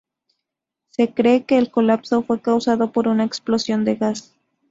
Se 0.89 1.13
cree 1.13 1.43
que 1.45 1.59
el 1.59 1.69
colapso 1.69 2.23
fue 2.23 2.41
causado 2.41 2.91
por 2.91 3.07
una 3.07 3.23
explosión 3.23 3.85
de 3.85 3.97
gas. 3.97 4.33